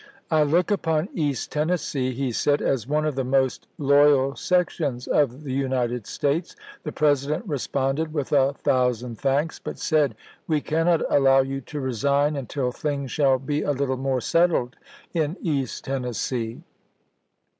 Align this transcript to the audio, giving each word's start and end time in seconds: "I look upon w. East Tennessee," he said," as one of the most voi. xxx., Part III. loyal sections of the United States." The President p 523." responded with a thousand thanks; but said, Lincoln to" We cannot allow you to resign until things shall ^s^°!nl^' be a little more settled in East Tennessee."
"I 0.31 0.41
look 0.41 0.71
upon 0.71 1.05
w. 1.09 1.29
East 1.29 1.51
Tennessee," 1.51 2.11
he 2.11 2.31
said," 2.31 2.59
as 2.63 2.87
one 2.87 3.05
of 3.05 3.13
the 3.13 3.23
most 3.23 3.67
voi. 3.77 3.91
xxx., 3.91 3.99
Part 4.09 4.09
III. 4.09 4.13
loyal 4.15 4.35
sections 4.35 5.05
of 5.05 5.43
the 5.43 5.53
United 5.53 6.07
States." 6.07 6.55
The 6.81 6.91
President 6.91 7.43
p 7.43 7.49
523." 7.55 7.55
responded 7.55 8.13
with 8.15 8.31
a 8.31 8.53
thousand 8.57 9.19
thanks; 9.19 9.59
but 9.59 9.77
said, 9.77 10.15
Lincoln 10.47 10.47
to" 10.47 10.47
We 10.47 10.61
cannot 10.61 11.11
allow 11.13 11.41
you 11.41 11.61
to 11.61 11.79
resign 11.79 12.35
until 12.35 12.71
things 12.71 13.11
shall 13.11 13.37
^s^°!nl^' 13.37 13.45
be 13.45 13.61
a 13.61 13.73
little 13.73 13.95
more 13.97 14.21
settled 14.21 14.75
in 15.13 15.37
East 15.43 15.85
Tennessee." 15.85 16.63